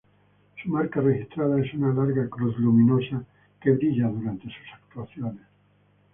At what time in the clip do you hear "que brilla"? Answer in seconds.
3.61-4.07